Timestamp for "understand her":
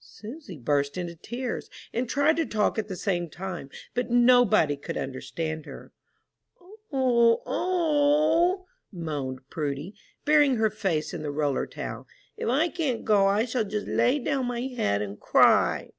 4.96-5.90